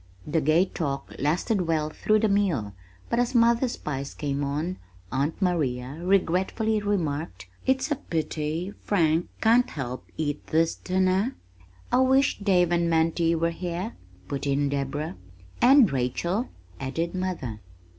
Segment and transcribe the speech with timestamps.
[0.25, 2.73] The gay talk lasted well through the meal,
[3.07, 4.79] but as mother's pies came on,
[5.11, 11.35] Aunt Maria regretfully remarked, "It's a pity Frank can't help eat this dinner."
[11.91, 13.93] "I wish Dave and Mantie were here,"
[14.27, 15.17] put in Deborah.
[15.61, 16.49] "And Rachel,"
[16.79, 17.59] added mother.